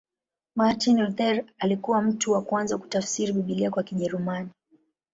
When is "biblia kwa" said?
3.33-3.83